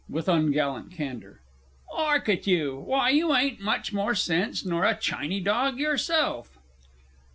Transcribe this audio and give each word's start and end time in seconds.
(with 0.09 0.27
ungallant 0.27 0.91
candour). 0.91 1.41
'Ark 1.95 2.27
at 2.27 2.47
you! 2.47 2.79
Why 2.87 3.11
you 3.11 3.35
'ain't 3.35 3.59
much 3.61 3.93
more 3.93 4.15
sense 4.15 4.65
nor 4.65 4.83
a 4.83 4.95
chiny 4.97 5.39
dog 5.41 5.77
yourself! 5.77 6.57